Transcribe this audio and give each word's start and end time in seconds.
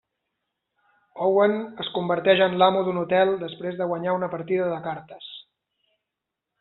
Owen 1.25 1.51
es 1.83 1.91
converteix 1.97 2.41
en 2.45 2.57
l'amo 2.63 2.81
d'un 2.87 2.99
hotel 3.03 3.35
després 3.43 3.77
de 3.83 3.89
guanyar 3.93 4.17
una 4.21 4.31
partida 4.33 4.71
de 4.75 4.81
cartes. 4.89 5.29